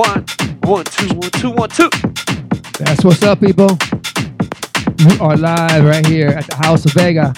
[0.00, 0.24] One,
[0.62, 1.90] one, two, one, two, one, two.
[2.78, 3.76] That's what's up, people.
[5.04, 7.34] We are live right here at the House of Vega.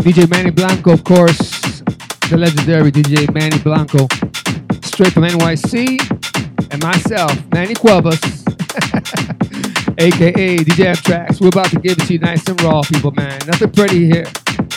[0.00, 1.82] DJ Manny Blanco, of course,
[2.30, 4.08] the legendary DJ Manny Blanco,
[4.80, 6.00] straight from NYC,
[6.72, 8.22] and myself, Manny Cuevas,
[9.98, 11.40] aka DJ M-TRAXXX.
[11.42, 13.38] We're about to give it to you nice and raw, people, man.
[13.46, 14.26] Nothing pretty here.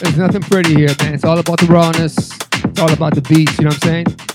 [0.02, 1.14] There's nothing pretty here, man.
[1.14, 2.18] It's all about the rawness.
[2.66, 4.31] It's all about the beats, you know what I'm saying?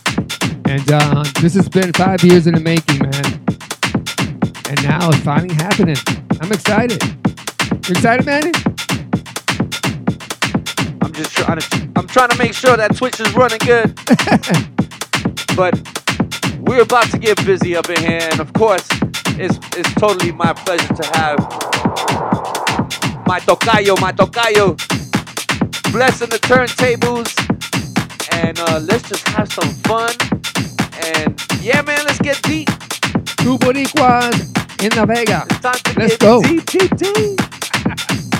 [0.68, 3.24] And uh, this has been five years in the making, man.
[4.68, 5.96] And now it's finally happening.
[6.40, 7.00] I'm excited.
[7.70, 8.50] You excited, Manny?
[11.02, 11.88] I'm just trying to.
[11.94, 13.94] I'm trying to make sure that Twitch is running good.
[15.56, 15.74] but
[16.60, 18.88] we're about to get busy up in here, and of course,
[19.38, 21.38] it's it's totally my pleasure to have
[23.26, 24.76] my tocayo, my tocayo,
[25.92, 27.30] blessing the turntables,
[28.32, 30.10] and uh, let's just have some fun.
[31.04, 32.68] And yeah, man, let's get deep.
[33.38, 35.46] Two Boricuas in La Vega.
[35.50, 36.42] It's time to Let's get go.
[36.42, 37.40] deep, deep, deep.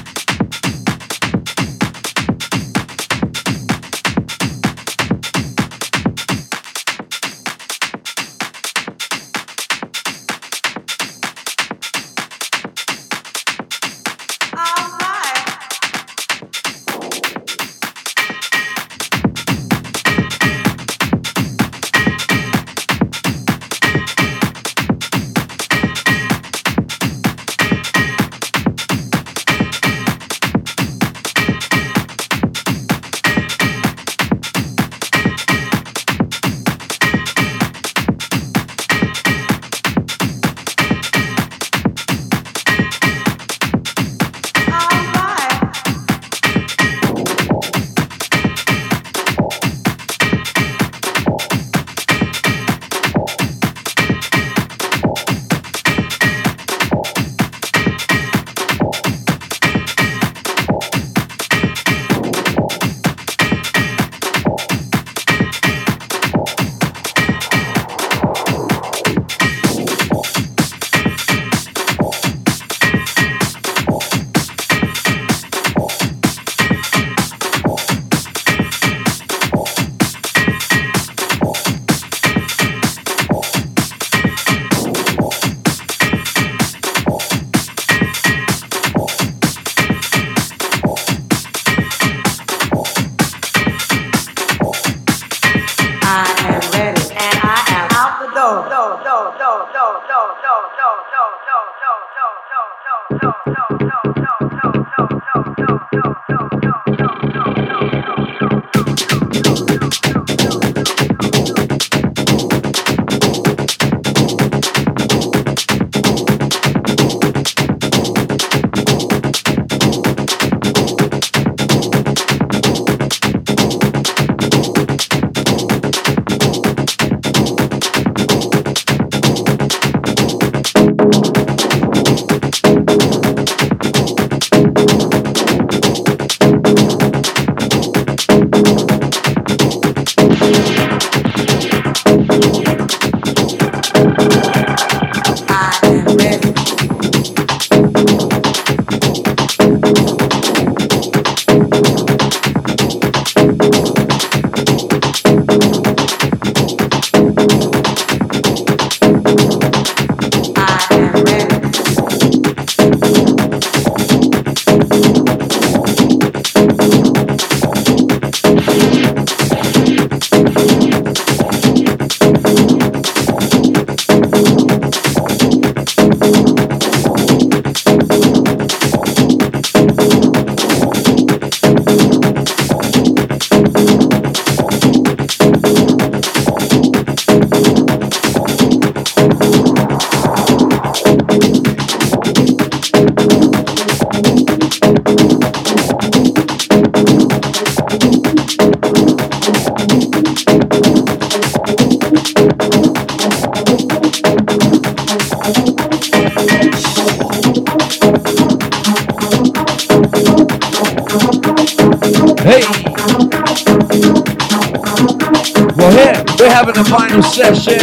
[216.67, 217.79] having the final session.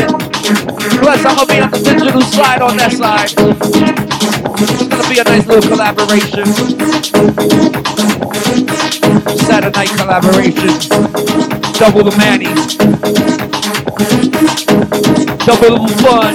[1.00, 3.32] Plus, I'm gonna be on the digital side on that side.
[4.60, 6.46] It's gonna be a nice little collaboration.
[9.46, 10.68] Saturday collaboration.
[11.80, 12.54] Double the Manny.
[15.46, 16.34] Double the fun.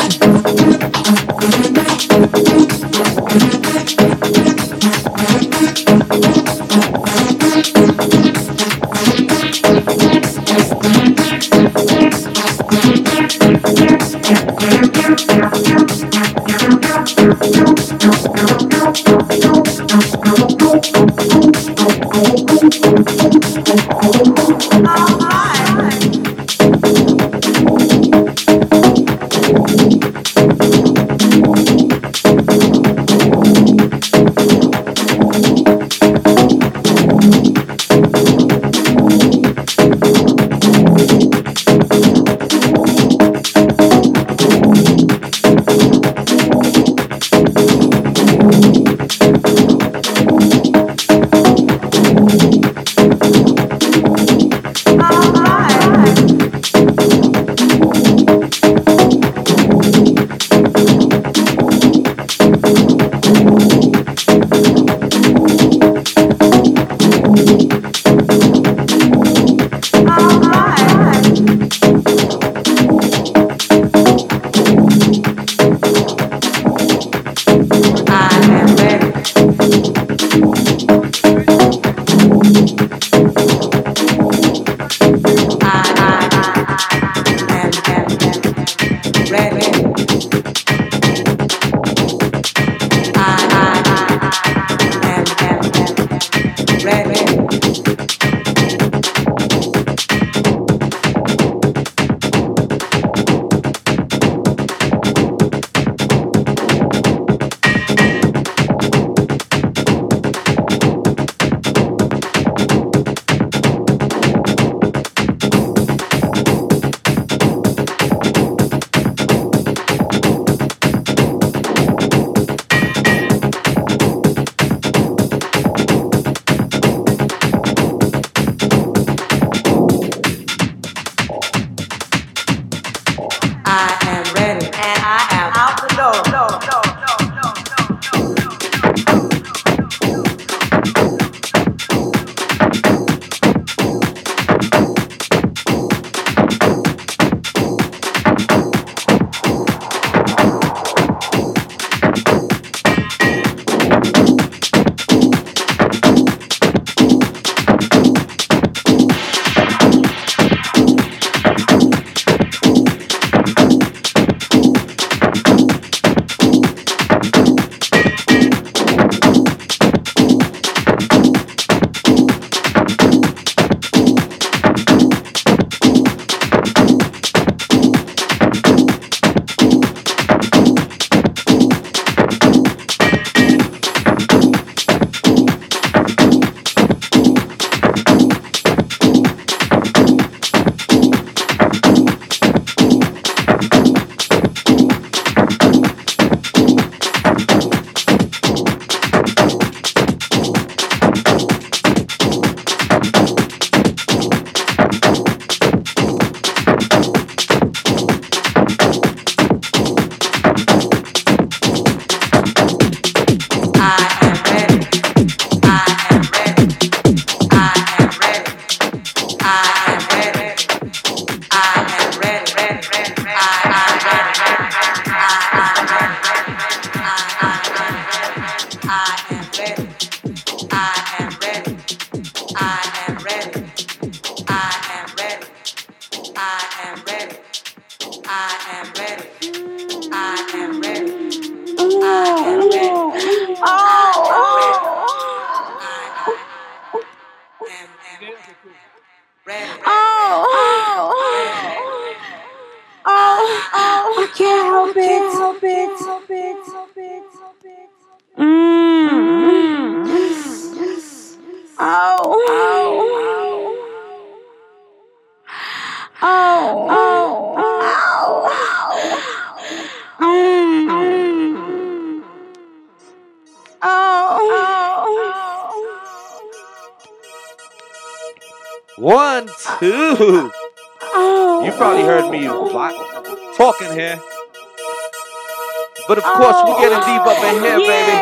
[286.08, 288.16] But of course, we're getting deep up in here, oh, baby.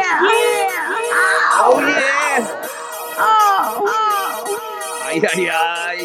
[1.54, 2.66] Oh, oh, yeah.
[3.22, 3.86] Oh.
[5.06, 6.02] Ay, ay, ay.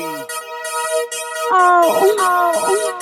[1.50, 2.16] Oh.
[2.22, 3.02] oh.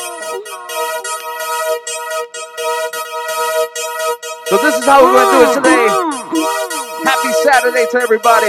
[4.47, 5.87] So this is how we're going to do it today.
[7.03, 8.47] Happy Saturday to everybody.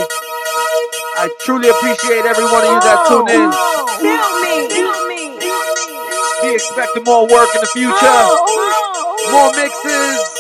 [1.18, 3.50] I truly appreciate every one of you that tuned in.
[3.50, 4.70] Oh, Feel me.
[4.70, 5.42] Feel me.
[6.40, 7.90] Be expecting more work in the future,
[9.30, 10.37] more mixes.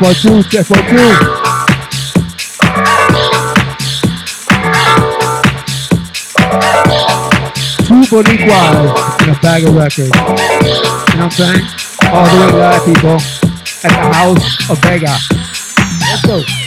[0.05, 0.97] Check one, two,
[8.11, 9.99] Boricuas a bag of records.
[9.99, 11.65] You know what I'm saying?
[12.13, 13.17] All the way live, people.
[13.83, 15.17] At the house of Vega.
[16.01, 16.64] Let's go.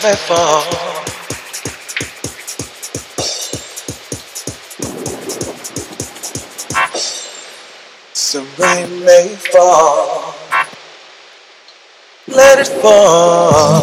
[0.00, 0.62] before.
[8.14, 10.34] So rain may fall,
[12.28, 13.82] let it fall.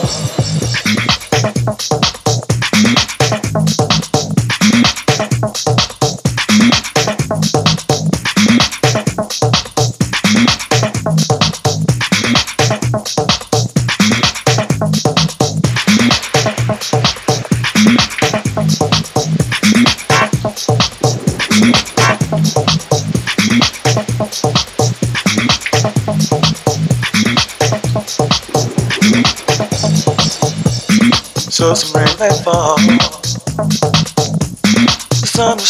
[31.58, 32.08] So some rain
[32.44, 32.78] fall.
[35.10, 35.66] The sun will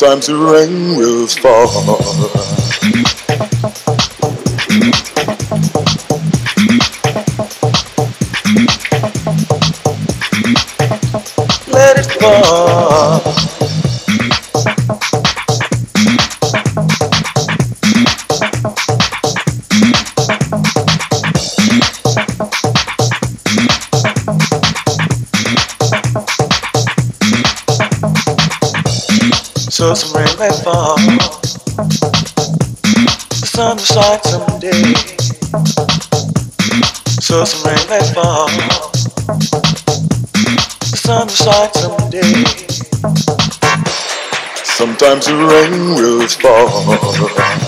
[0.00, 2.59] Sometimes the rain will fall.
[45.32, 47.59] Rain will fall.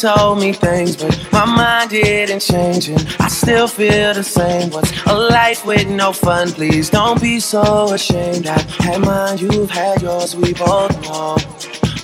[0.00, 4.70] Told me things, but my mind didn't change and I still feel the same.
[4.70, 6.52] What's a life with no fun?
[6.52, 8.46] Please don't be so ashamed.
[8.46, 11.36] I had mine, you've had yours, we both know.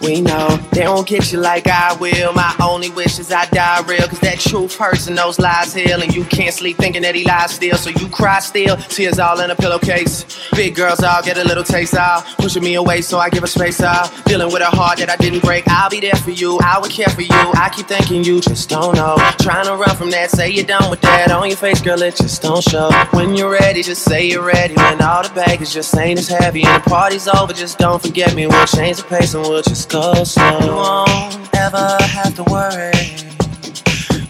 [0.03, 2.33] We know they don't get you like I will.
[2.33, 4.07] My only wish is I die real.
[4.07, 6.03] Cause that truth hurts and those lies heal.
[6.03, 7.77] And you can't sleep thinking that he lies still.
[7.77, 8.77] So you cry still.
[8.77, 10.25] Tears all in a pillowcase.
[10.53, 12.25] Big girls all get a little taste out.
[12.39, 14.13] Pushing me away so I give a space out.
[14.27, 15.65] Dealing with a heart that I didn't break.
[15.69, 16.59] I'll be there for you.
[16.63, 17.29] I would care for you.
[17.33, 19.17] I keep thinking you just don't know.
[19.41, 20.31] Trying to run from that.
[20.31, 21.31] Say you're done with that.
[21.31, 22.91] On your face, girl, it just don't show.
[23.13, 24.75] When you're ready, just say you're ready.
[24.75, 26.65] When all the baggage just ain't as heavy.
[26.65, 28.47] And the party's over, just don't forget me.
[28.47, 30.59] We'll change the pace and we'll just go slow.
[30.61, 32.93] You won't ever have to worry.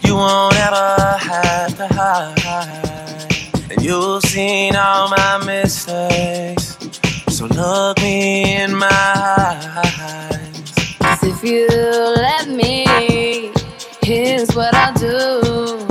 [0.03, 3.71] You won't ever have to hide.
[3.71, 6.77] And you've seen all my mistakes.
[7.29, 10.73] So look me in my eyes.
[10.99, 13.51] Cause if you let me,
[14.01, 15.85] here's what I'll do.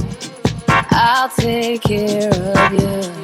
[0.68, 3.16] I'll take care of you.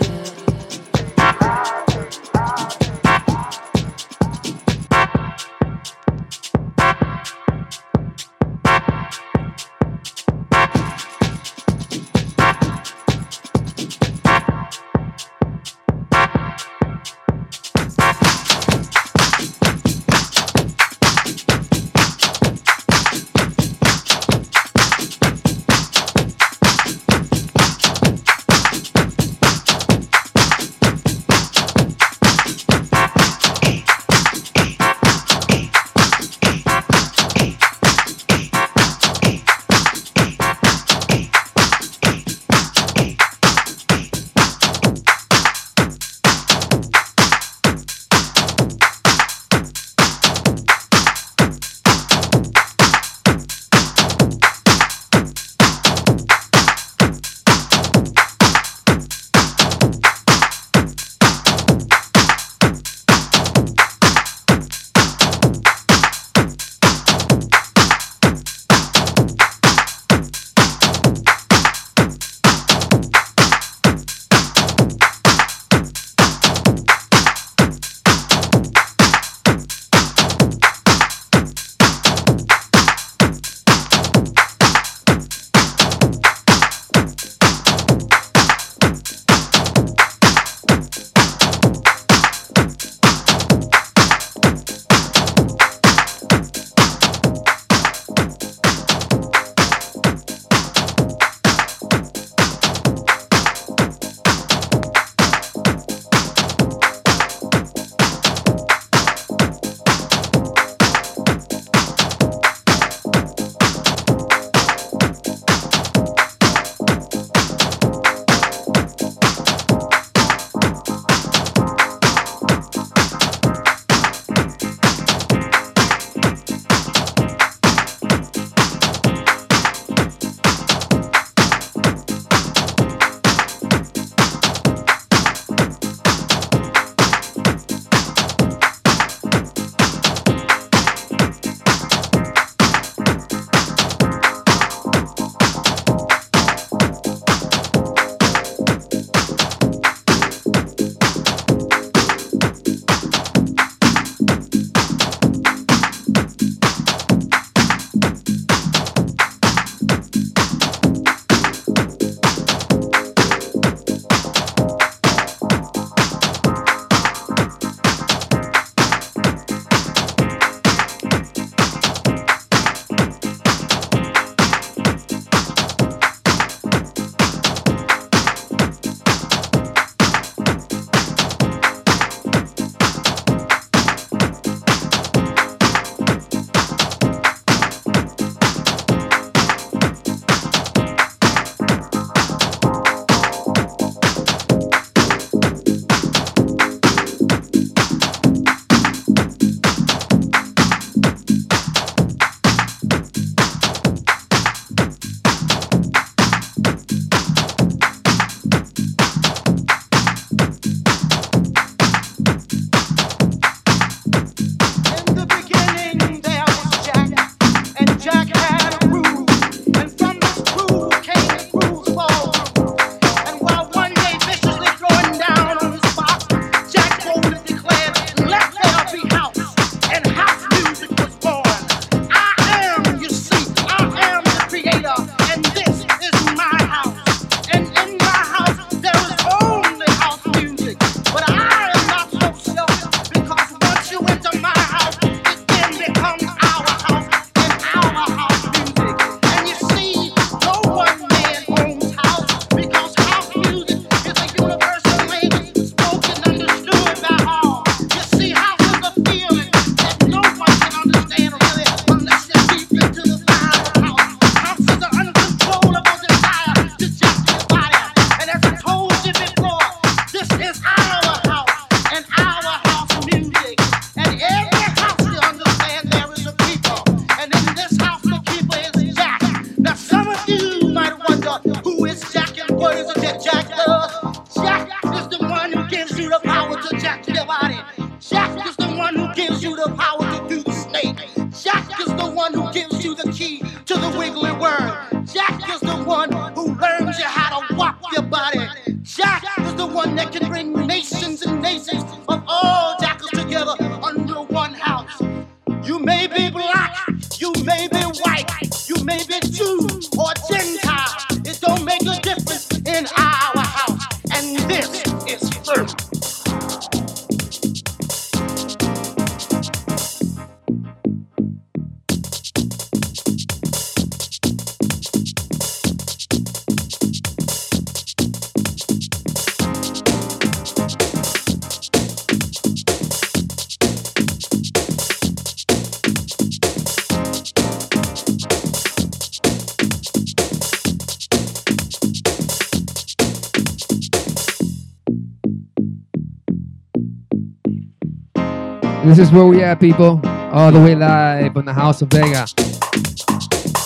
[348.92, 350.02] This is where we at, people.
[350.04, 352.26] All the way live on the House of Vega.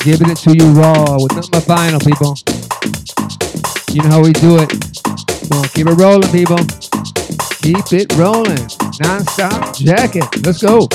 [0.05, 2.39] Giving it to you raw with nothing but vinyl, people.
[3.93, 4.71] You know how we do it.
[5.51, 6.59] Come on, keep it rolling, people.
[7.61, 8.69] Keep it rolling.
[9.01, 10.47] Non-stop jacket.
[10.47, 10.87] Let's go.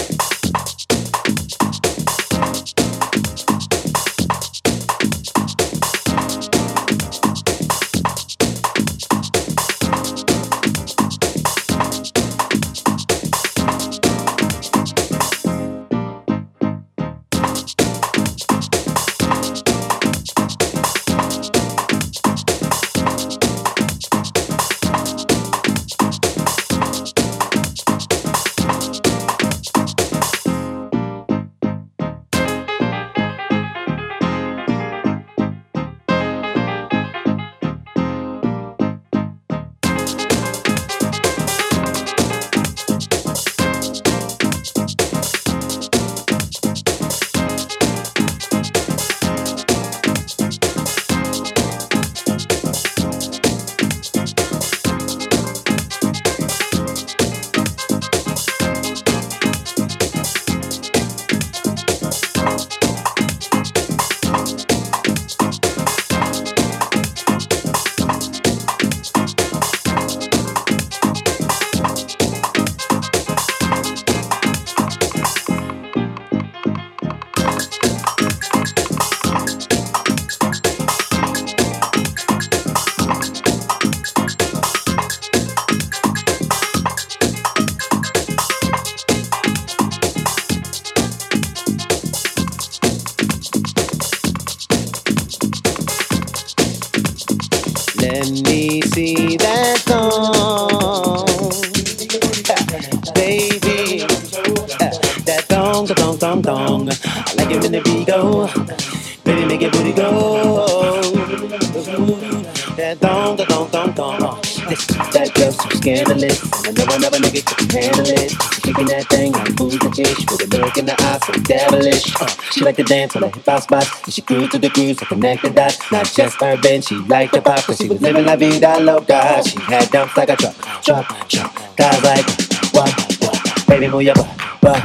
[120.04, 122.22] The fish with a look in the eye so devilish.
[122.22, 124.04] Uh, she like to dance on the hip hop spots.
[124.04, 125.91] And she grew to the grooves to connect the dots.
[125.91, 129.43] Not just urban, she liked the pop, cause she was living la vida loca.
[129.43, 131.76] She had dumps like a truck, truck, truck.
[131.76, 132.26] Guys like,
[132.74, 132.91] what,
[133.22, 133.68] what?
[133.68, 134.28] Baby, move your butt,
[134.62, 134.84] butt.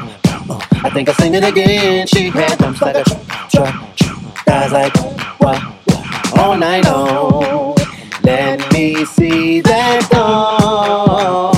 [0.85, 2.07] I think I'll sing it again.
[2.07, 4.45] She had dumps like a truck, truck, truck.
[4.47, 4.97] Guys like,
[5.41, 6.39] what, what?
[6.39, 7.77] All night long.
[8.23, 11.56] Let me see that thong.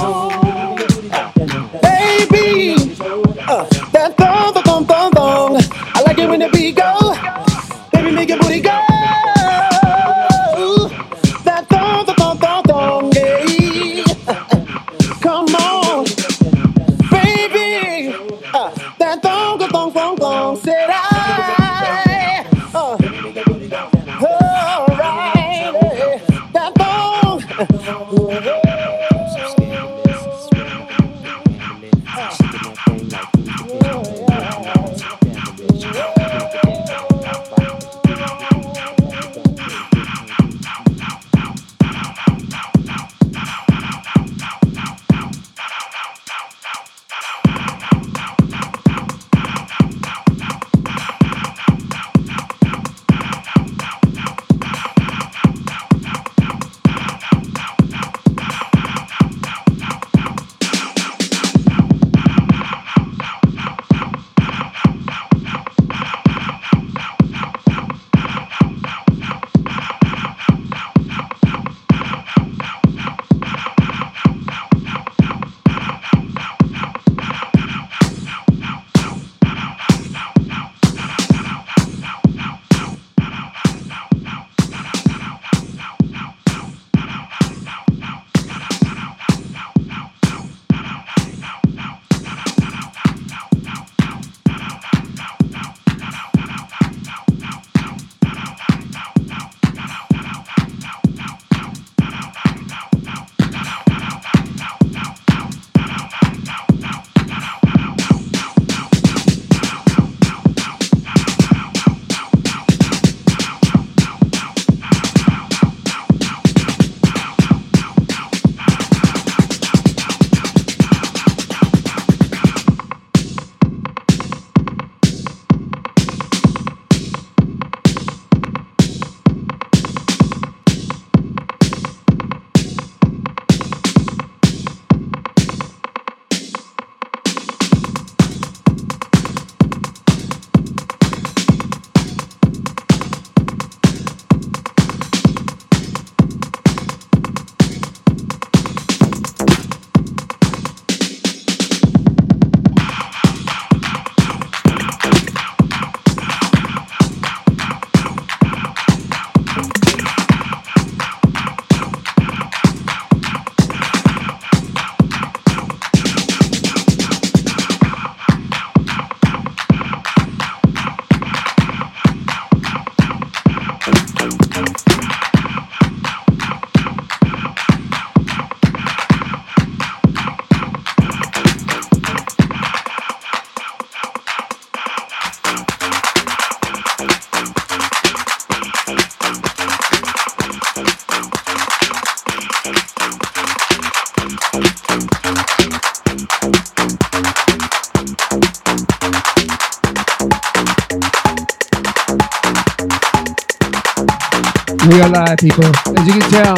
[204.89, 205.67] We are live, people.
[205.67, 206.57] As you can tell,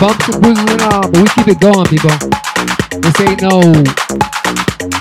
[0.00, 2.10] bumps and bruises and all, but we keep it going, people.
[2.98, 3.62] This ain't no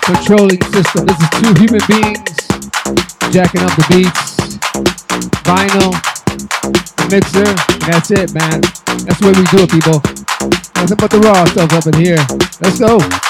[0.06, 1.08] controlling system.
[1.08, 2.38] This is two human beings
[3.34, 4.38] jacking up the beats,
[5.42, 5.90] vinyl,
[7.10, 7.50] mixer,
[7.90, 8.62] that's it, man.
[9.06, 10.00] That's the way we do it, people.
[10.76, 12.22] Nothing but the raw stuff up in here.
[12.62, 13.25] Let's go.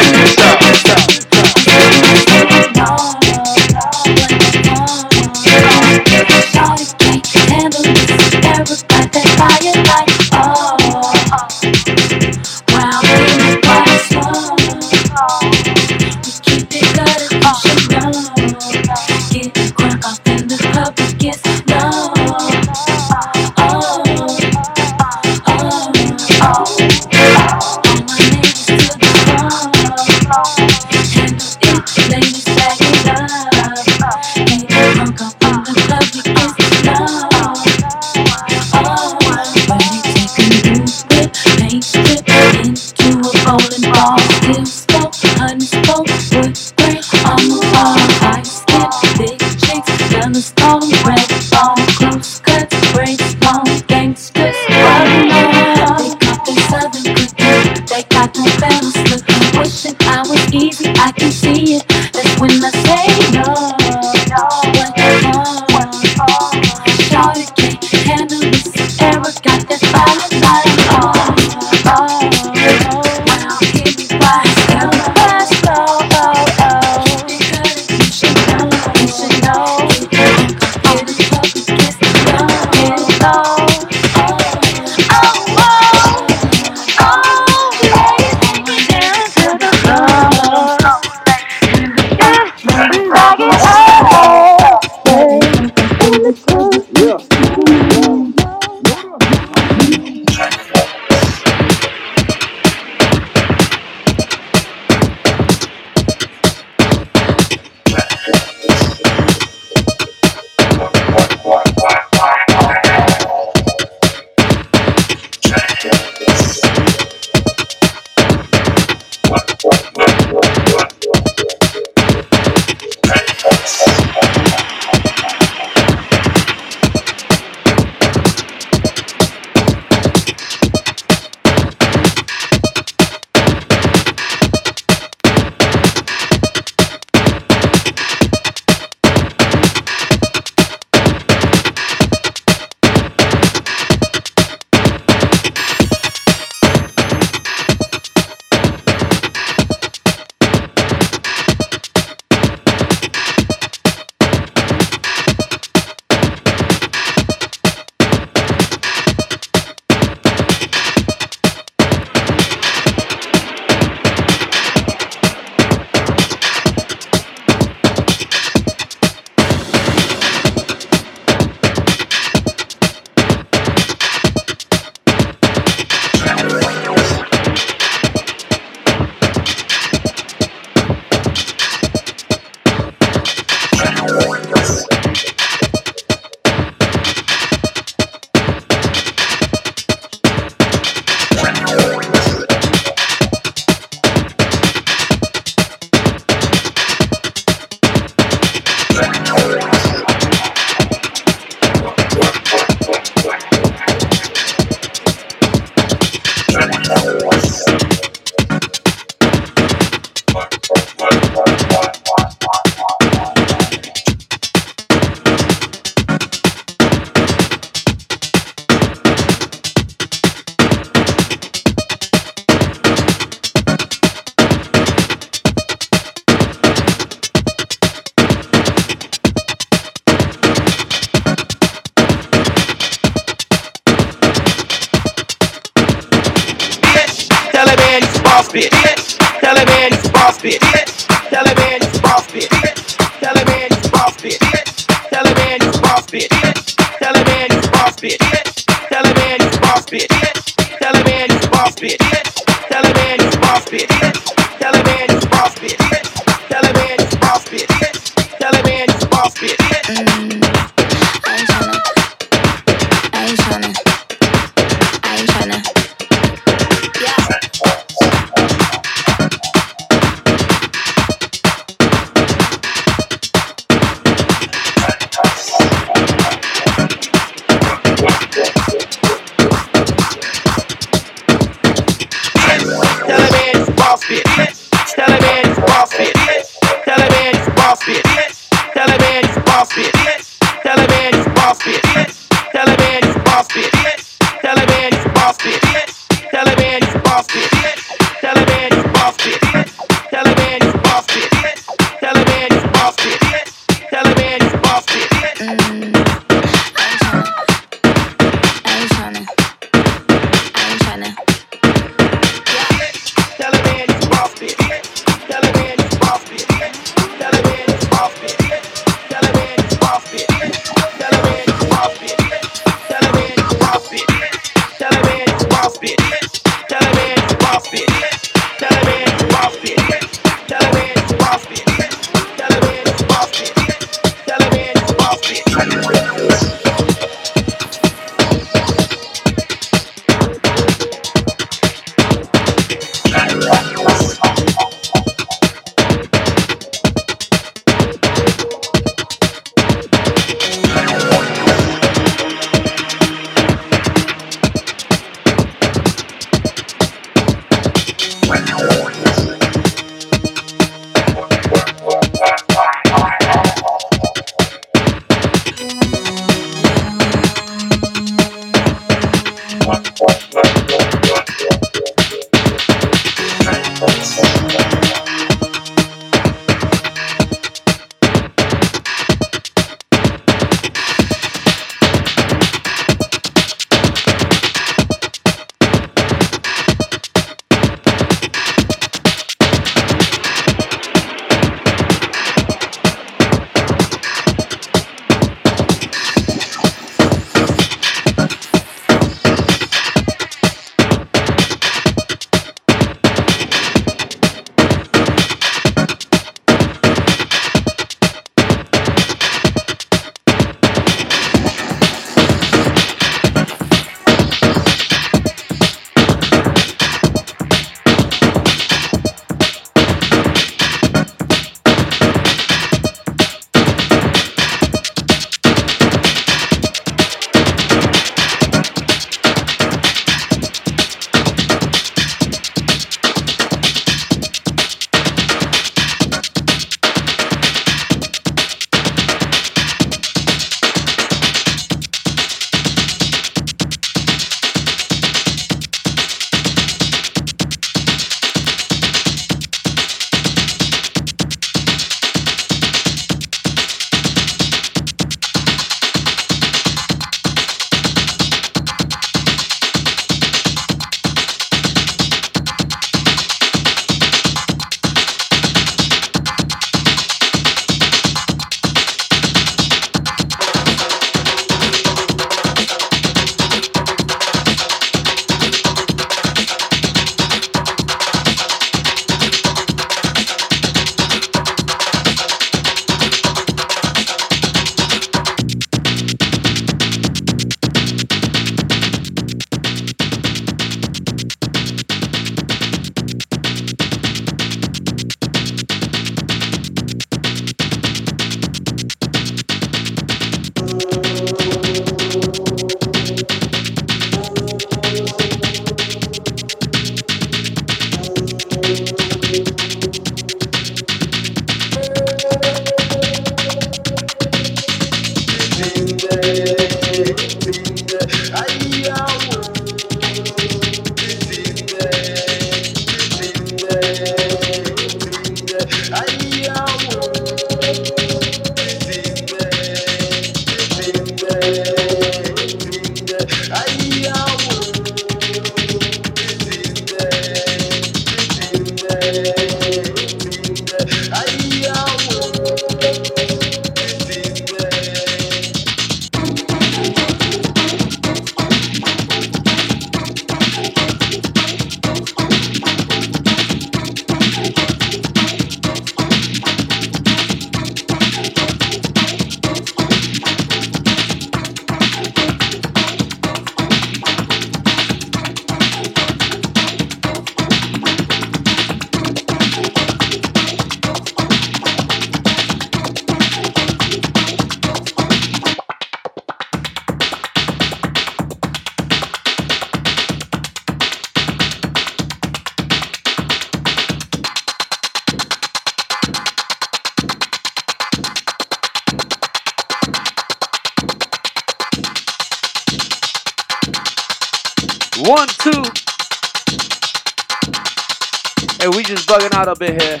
[599.62, 600.00] In here.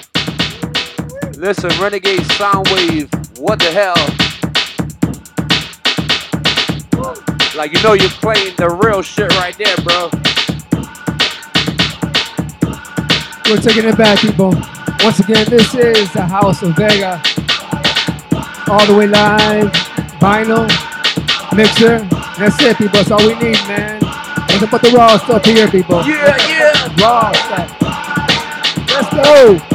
[1.36, 3.94] Listen, Renegade Soundwave, what the hell?
[7.56, 10.10] Like, you know you're playing the real shit right there, bro.
[13.48, 14.54] We're taking it back, people.
[15.02, 17.22] Once again, this is the House of Vega.
[18.68, 19.72] All the way live,
[20.20, 20.66] vinyl,
[21.56, 22.00] mixer.
[22.38, 22.98] That's it, people.
[22.98, 24.00] That's all we need, man.
[24.50, 26.02] Nothing put the raw stuff here, people.
[26.06, 27.02] Yeah, yeah.
[27.02, 27.77] Raw stuff.
[29.00, 29.67] Let's go.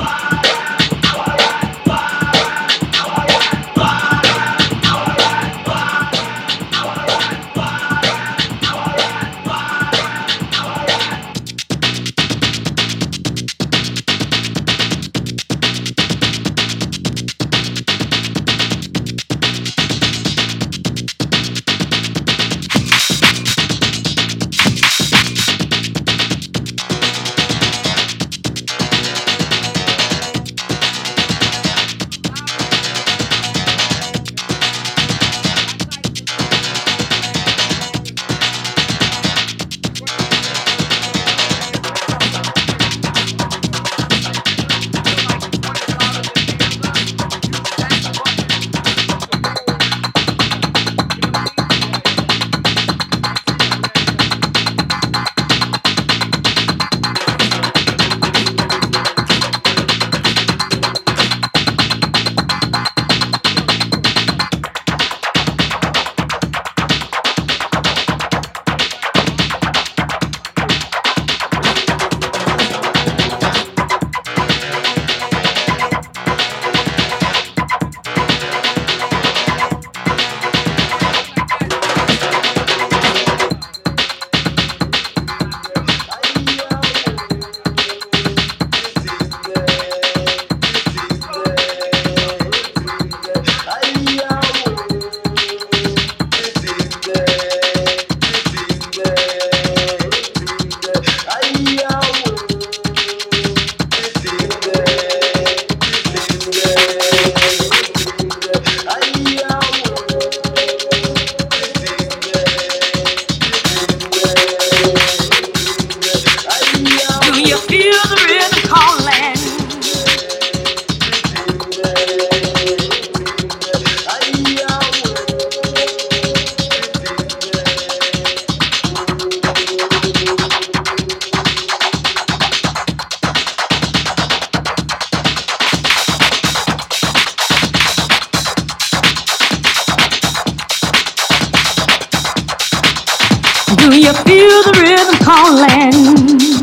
[144.24, 146.53] Feel the rhythm calling?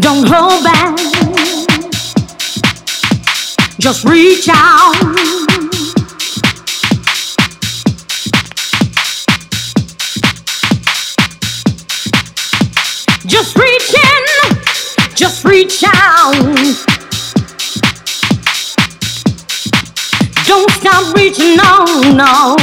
[0.00, 0.96] Don't hold back.
[3.78, 4.94] Just reach out.
[13.26, 15.14] Just reach in.
[15.14, 17.03] Just reach out.
[20.56, 22.56] Don't stop reaching, no, no.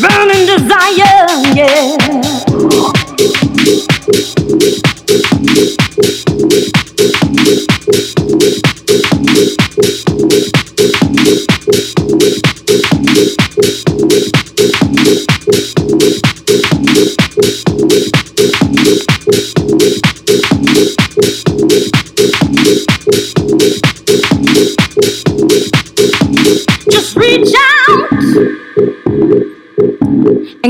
[0.00, 2.36] Burning desire, yeah.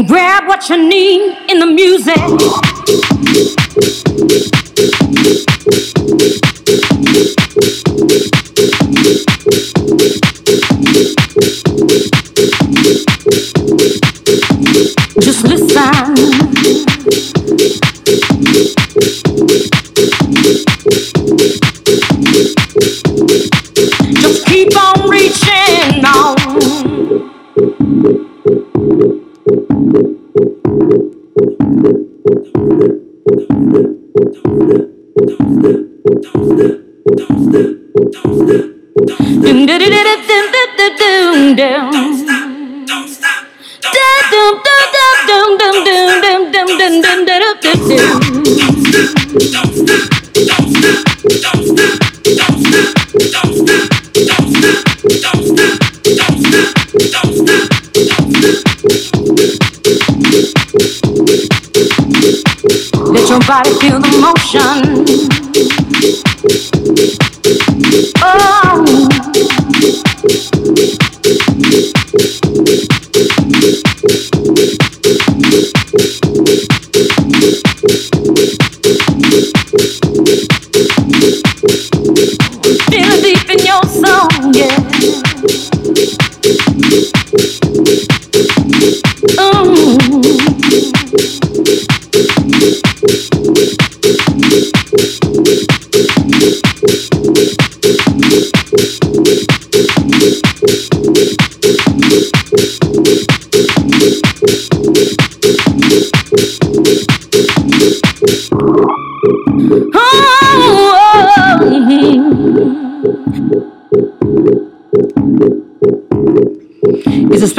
[0.07, 2.17] Grab what you need in the music.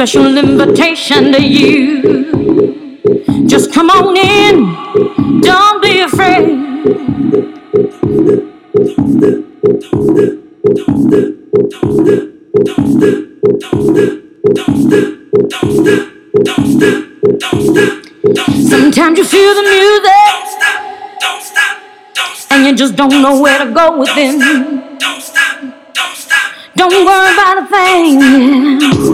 [0.08, 2.00] special invitation to you.
[3.46, 4.72] Just come on in,
[5.42, 6.48] don't be afraid.
[18.66, 20.12] Sometimes you feel the music,
[22.50, 24.40] and you just don't know where to go with it.
[26.76, 29.07] Don't worry about a thing.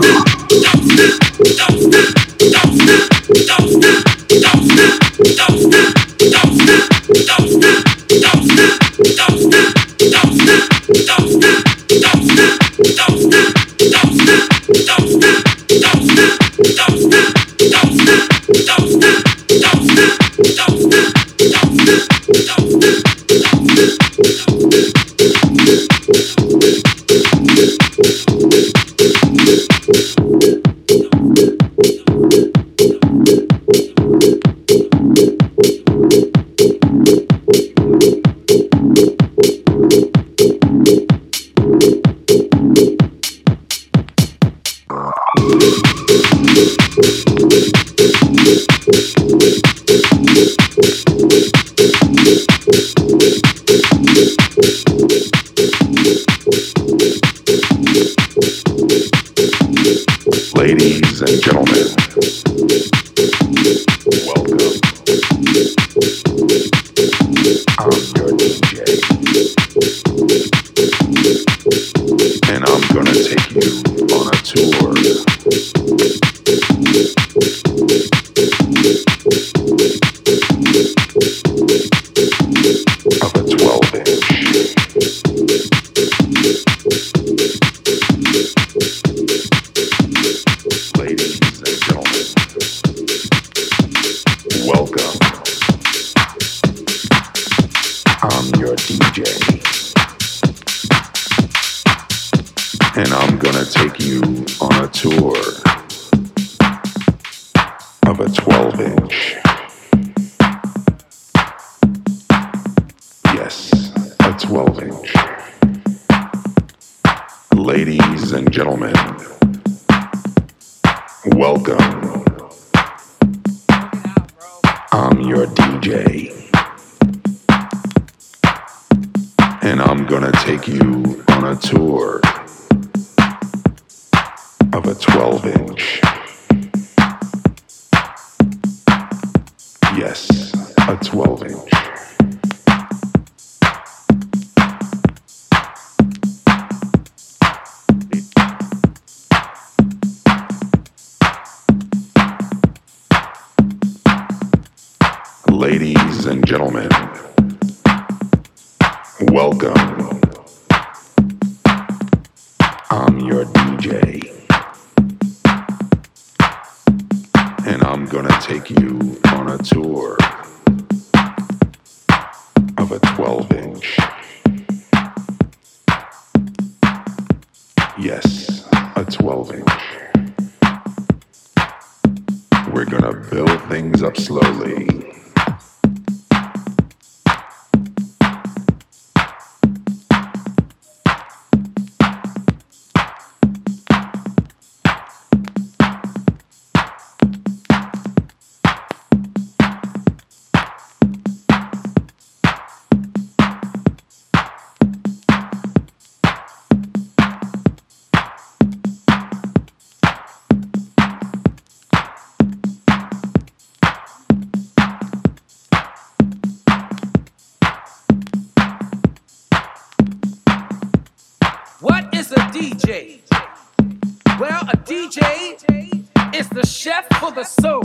[227.35, 227.83] The soul.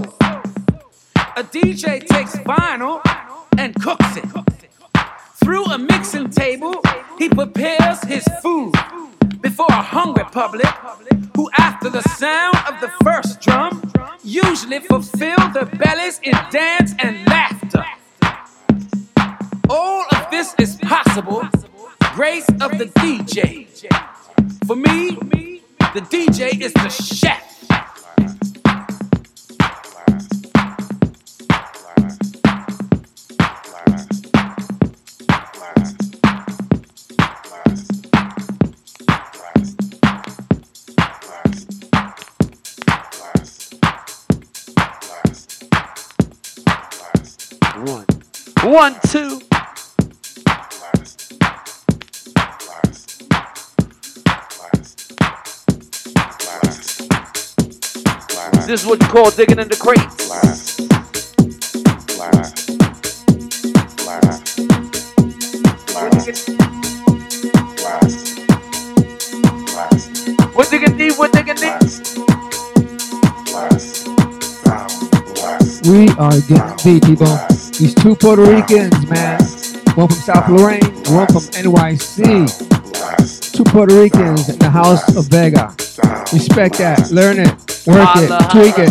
[1.37, 3.01] A DJ takes vinyl
[3.59, 4.25] and cooks it.
[5.43, 6.81] Through a mixing table,
[7.19, 8.73] he prepares his food
[9.41, 10.69] before a hungry public
[11.35, 17.27] who, after the sound of the first drum, usually fulfill their bellies in dance and
[17.27, 17.85] laughter.
[19.69, 21.43] All of this is possible,
[22.15, 23.67] grace of the DJ.
[24.65, 25.17] For me,
[25.95, 27.50] the DJ is the chef.
[47.81, 48.05] One.
[49.09, 49.41] Two.
[58.67, 60.29] This is what you call digging in the crates.
[70.55, 71.81] We're digging deep, we're digging deep.
[75.89, 77.60] We are getting deep, people.
[77.81, 79.41] These two Puerto Ricans, man.
[79.97, 80.85] One from South Lorain,
[81.15, 82.47] one from NYC.
[83.55, 85.75] Two Puerto Ricans in the house of Vega.
[86.31, 87.11] Respect that.
[87.11, 87.49] Learn it.
[87.87, 88.29] Work it.
[88.51, 88.91] Tweak it.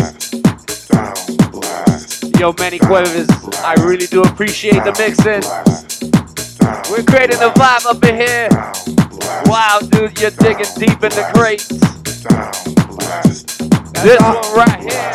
[2.40, 3.28] Yo, Manny Cuevas,
[3.62, 5.44] I really do appreciate the mixing.
[6.90, 8.48] We're creating a vibe up in here.
[9.46, 11.68] Wow, dude, you're digging deep in the crates.
[14.02, 15.10] This one right here.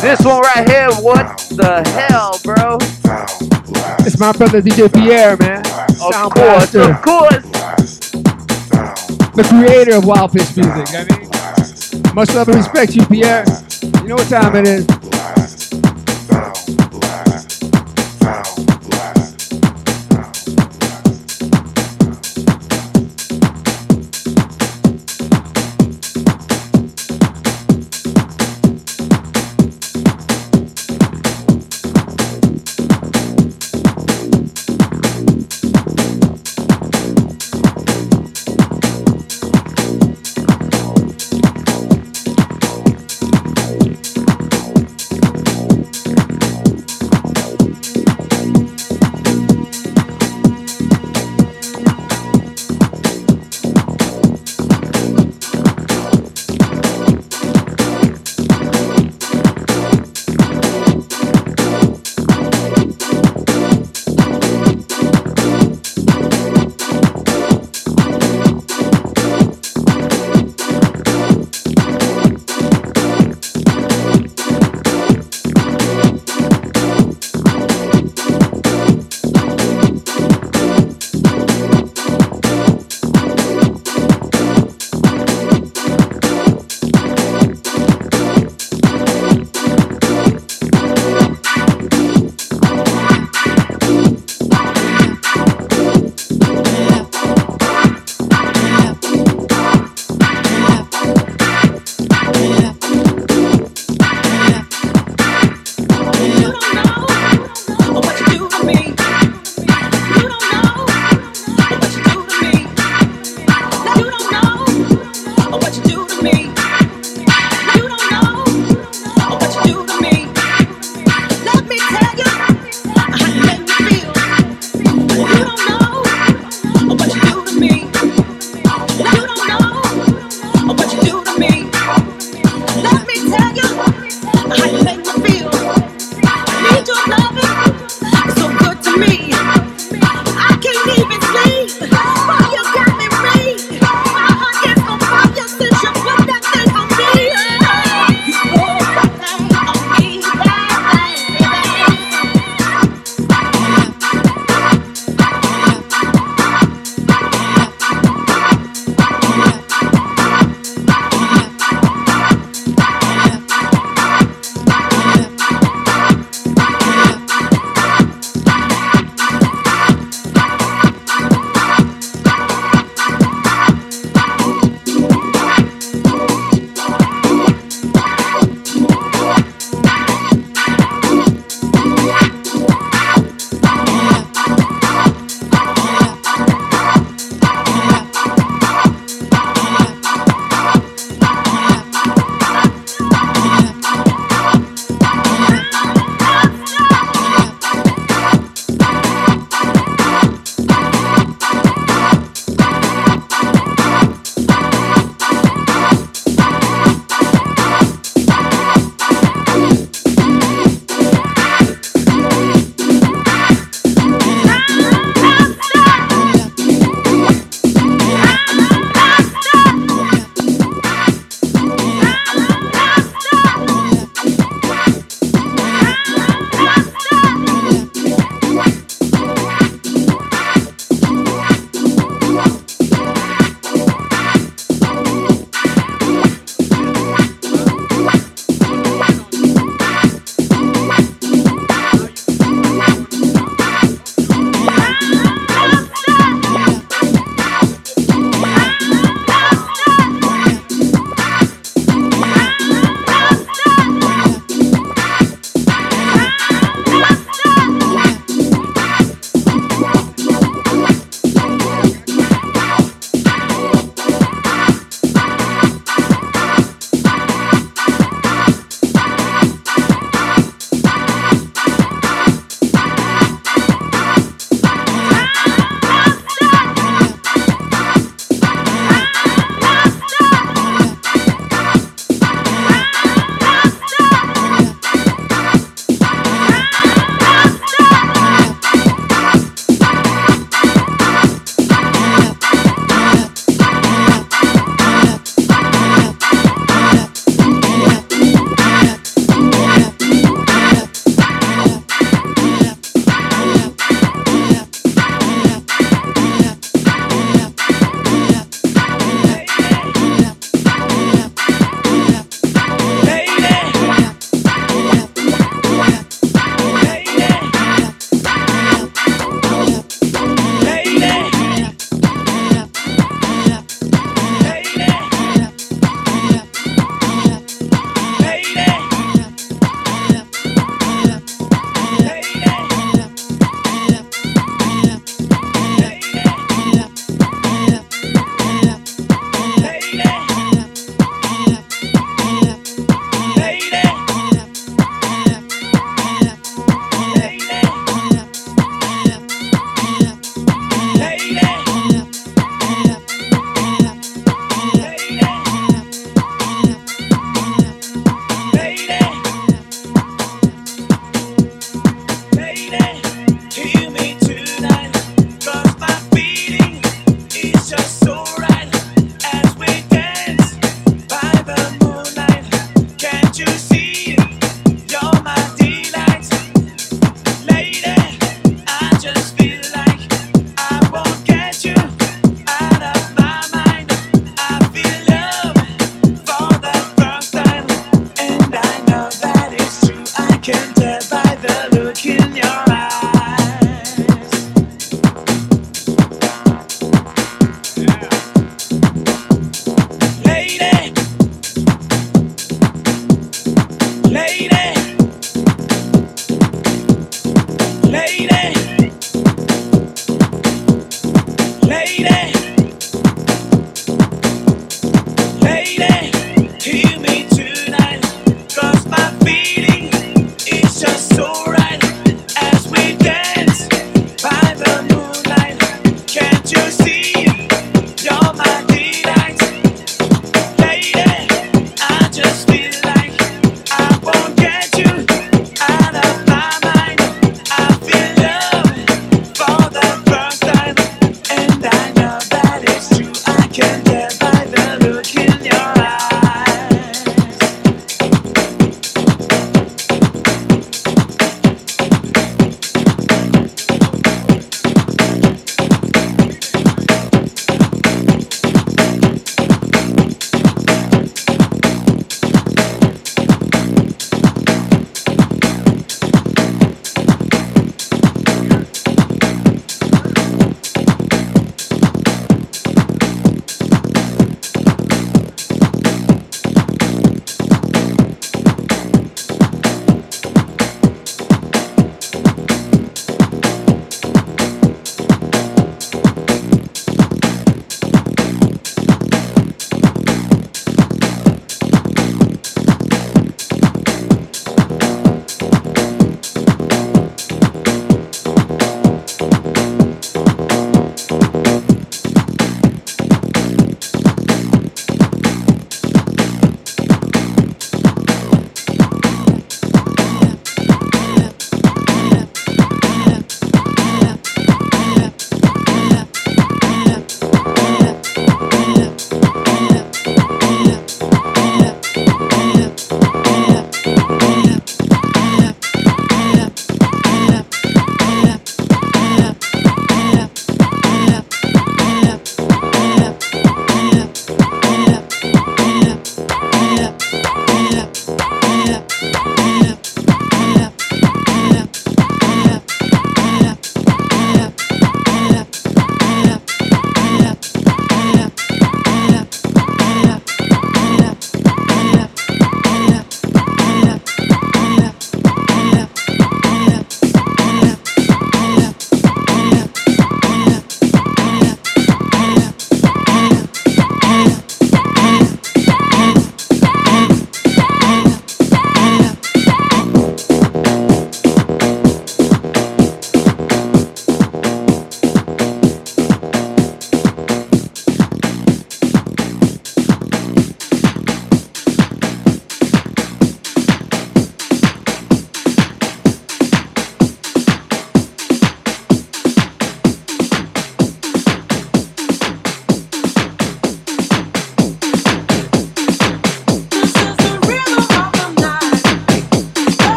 [0.00, 2.76] This one right here, what the hell, bro?
[4.06, 5.60] It's my brother DJ Pierre, man.
[5.60, 7.42] Of Sound course, of course.
[9.34, 10.88] The creator of Wild Pitch Music.
[10.94, 13.44] I mean, much love and respect to you, Pierre.
[14.02, 14.86] You know what time it is.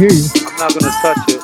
[0.00, 0.28] Hear you.
[0.48, 1.39] I'm not gonna touch it.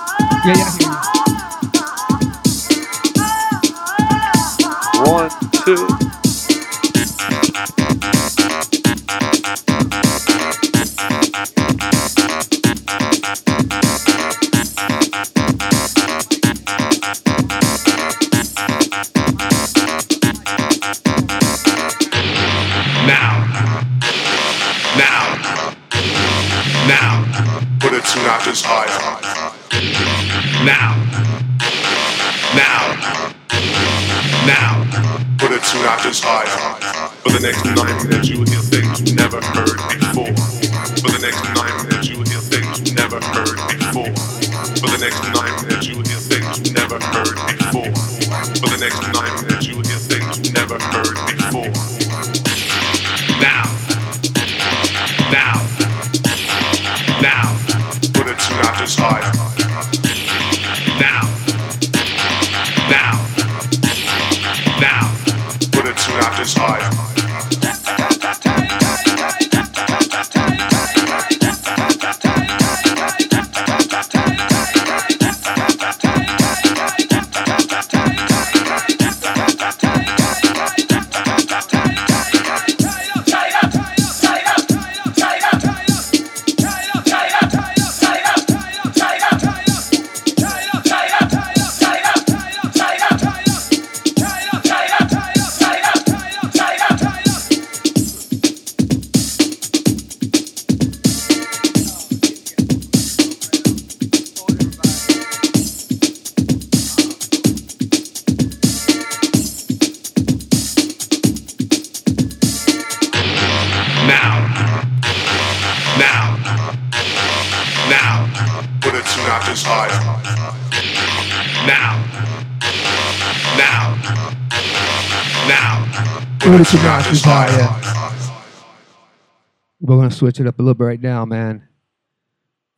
[130.16, 131.66] Switch it up a little bit right now, man.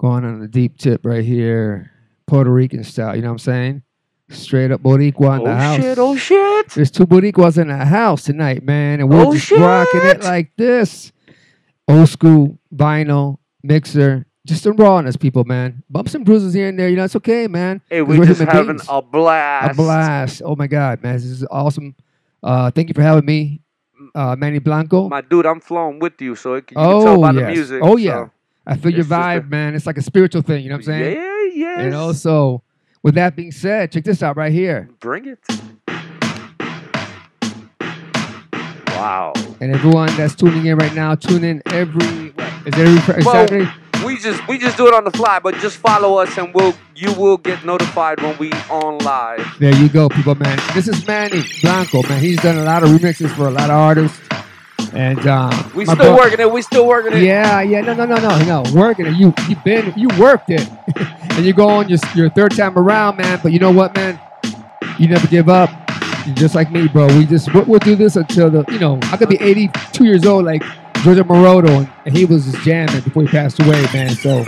[0.01, 1.90] Going on the deep tip right here,
[2.27, 3.16] Puerto Rican style.
[3.16, 3.82] You know what I'm saying?
[4.31, 5.78] Straight up Boricua in the house.
[5.78, 6.69] Oh shit, oh shit.
[6.70, 10.52] There's two Boricuas in the house tonight, man, and we're Oh, just rocking it like
[10.56, 11.10] this.
[11.89, 15.82] Old school vinyl mixer, just some rawness, people, man.
[15.89, 17.81] Bumps and bruises here and there, you know, it's okay, man.
[17.89, 18.86] Hey, we we're just having beings.
[18.89, 19.73] a blast.
[19.73, 20.43] A blast.
[20.44, 21.97] Oh my God, man, this is awesome.
[22.43, 23.62] Uh, thank you for having me,
[24.15, 25.09] uh, Manny Blanco.
[25.09, 27.41] My dude, I'm flowing with you, so it, you oh can tell by yes.
[27.41, 27.81] the music.
[27.83, 28.25] Oh yeah.
[28.25, 28.31] so-
[28.66, 29.75] I feel your just a- vibe, man.
[29.75, 30.62] It's like a spiritual thing.
[30.62, 31.16] You know what I'm saying?
[31.16, 31.83] Yeah, yeah.
[31.85, 32.12] You know.
[32.12, 32.62] So,
[33.03, 34.91] with that being said, check this out right here.
[35.01, 35.39] Bring it.
[38.89, 39.33] Wow.
[39.61, 42.31] And everyone that's tuning in right now, tune in every.
[42.31, 43.70] What, is it every Well, Saturday?
[44.09, 46.74] We just we just do it on the fly, but just follow us and we'll
[46.97, 49.47] you will get notified when we on live.
[49.59, 50.59] There you go, people, man.
[50.74, 52.18] This is Manny Blanco, man.
[52.18, 54.18] He's done a lot of remixes for a lot of artists.
[54.94, 56.51] And uh, We still bro- working it.
[56.51, 57.22] We still working it.
[57.22, 58.64] Yeah, yeah, no, no, no, no, no.
[58.74, 59.16] Working it.
[59.16, 60.66] You, you been, you worked it,
[61.32, 63.39] and you go on your your third time around, man.
[63.43, 64.18] But you know what, man?
[64.98, 65.68] You never give up.
[66.26, 67.06] You're just like me, bro.
[67.18, 70.24] We just we'll, we'll do this until the, you know, I could be 82 years
[70.24, 70.62] old, like
[71.03, 74.11] Giorgio Moroder, and, and he was just jamming before he passed away, man.
[74.11, 74.45] So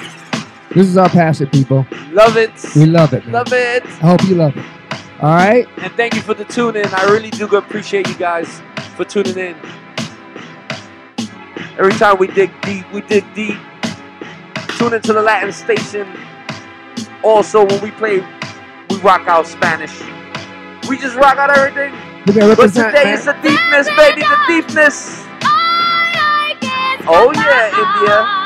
[0.74, 1.86] this is our passion, people.
[2.10, 2.52] Love it.
[2.74, 3.32] We love it, man.
[3.32, 3.84] Love it.
[3.84, 4.64] I hope you love it.
[5.20, 5.66] All right.
[5.78, 6.86] And thank you for the tune in.
[6.94, 8.62] I really do appreciate you guys
[8.96, 9.56] for tuning in.
[11.78, 13.58] Every time we dig deep, we dig deep.
[14.78, 16.08] Tune into the Latin station.
[17.22, 18.20] Also, when we play,
[18.88, 20.00] we rock out Spanish.
[20.88, 21.94] We just rock out everything.
[22.26, 23.14] But today man.
[23.14, 25.29] it's the deepness, baby, the deepness.
[27.06, 28.40] Oh yeah, India.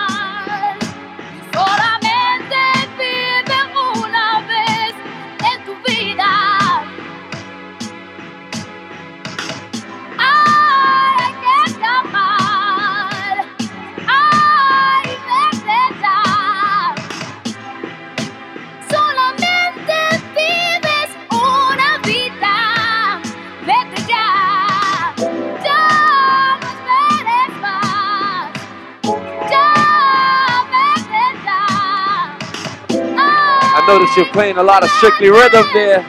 [33.85, 36.01] I noticed you're playing a lot of strictly rhythm there.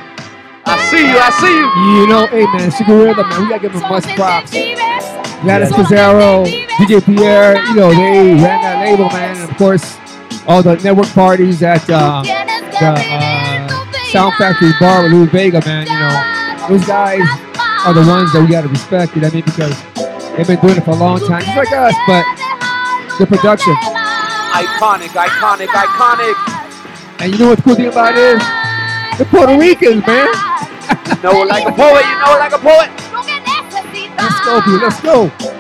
[0.66, 1.68] I see you, I see you.
[2.00, 4.52] You know, hey man, Sugar Rhythm, man, we gotta give him much props.
[5.42, 6.46] Gladys Pizarro,
[6.80, 9.36] DJ Pierre, you know, they ran that label, man.
[9.36, 9.98] And of course,
[10.48, 13.68] all the network parties at uh, the uh,
[14.10, 15.86] Sound Factory Bar with Louie Vega, man.
[15.86, 17.28] You know, those guys
[17.84, 19.16] are the ones that we gotta respect.
[19.18, 19.46] You know what I mean?
[19.46, 19.76] Because
[20.38, 21.94] they've been doing it for a long time, just like us.
[22.08, 22.24] But
[23.20, 23.76] the production,
[24.56, 26.55] Iconic, iconic, iconic.
[27.20, 28.44] And you know what's the cool thing about it is?
[29.18, 30.28] The Puerto Ricans, man.
[31.08, 32.90] You know it like a poet, you know it like a poet.
[34.18, 34.82] Let's go, dude.
[34.82, 35.55] Let's go.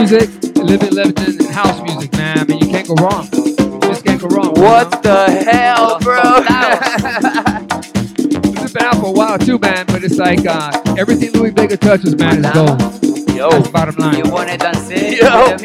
[0.00, 2.38] In salsa music, living legend in house music, man.
[2.38, 3.28] I mean, you can't go wrong.
[3.32, 4.54] You can't go wrong.
[4.54, 6.40] What the hell, bro?
[8.60, 9.84] Has been out for a while too, man.
[9.86, 12.80] But it's like uh, everything Louie Vega touches, man, is gold.
[13.36, 13.50] Yo.
[13.50, 14.24] That's the bottom line.
[14.24, 14.88] You wanna dance?
[14.90, 15.56] Yo.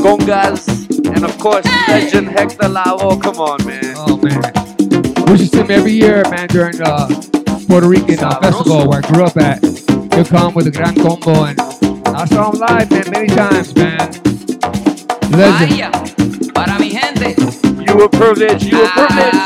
[0.00, 0.66] Congas,
[1.14, 3.20] and of course, legend Hector Lavoe.
[3.22, 3.94] Come on, man.
[3.98, 4.40] Oh, man.
[5.30, 9.12] We should see him every year, man, during the Puerto Rican uh, festival where I
[9.12, 9.62] grew up at.
[10.14, 11.63] He'll come with a Gran Combo, and
[12.24, 13.98] I saw him live, man, many times, man.
[15.28, 15.68] Legend.
[15.68, 15.90] Vaya,
[16.54, 17.36] para mi gente.
[17.84, 18.64] You were privileged.
[18.64, 19.36] You were privileged.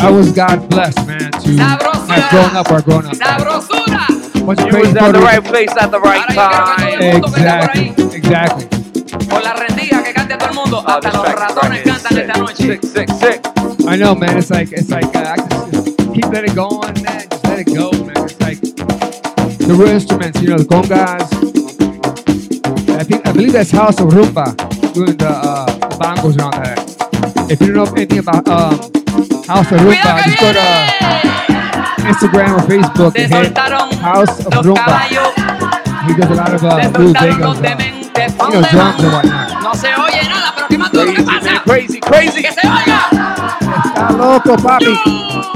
[0.00, 3.12] I was God blessed, man, to have grown up where I grown up.
[3.12, 4.46] Sabrosura.
[4.46, 7.02] Bunch of You was at the right place at the right time.
[7.02, 8.66] Exactly, exactly.
[9.28, 10.82] Por la rendija que cante todo el mundo.
[10.86, 12.80] Hasta los ratones cantan esta noche.
[12.80, 13.46] Sick, sick.
[13.86, 14.38] I know, man.
[14.38, 16.94] It's like it's like uh, I just, just keep letting it going,
[19.70, 21.30] the real instruments, you know, the congas.
[22.98, 24.50] I think I believe that's House of Rumba
[24.92, 26.82] doing the uh, the bongos and all that.
[27.48, 28.74] If you don't know anything about um,
[29.46, 30.66] House of Rumba, just go to
[32.02, 33.56] Instagram or Facebook and hit
[34.02, 35.06] House of Rumba.
[36.06, 39.62] He does a lot of uh, Vegas, uh, you know, drums and whatnot.
[39.62, 40.98] No se oye nada, pero ¿qué más tú?
[41.14, 41.62] ¿Qué pasa?
[41.62, 42.42] Crazy, crazy.
[42.42, 43.06] Que se oiga.
[43.86, 45.49] Está loco, papi.